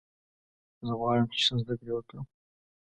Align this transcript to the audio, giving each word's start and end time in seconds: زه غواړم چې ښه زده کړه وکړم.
زه 0.85 0.93
غواړم 0.99 1.25
چې 1.33 1.39
ښه 1.45 1.55
زده 1.61 1.73
کړه 1.79 1.91
وکړم. 1.95 2.25